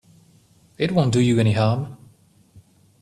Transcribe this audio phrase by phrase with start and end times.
[0.79, 1.95] It won't do you any harm.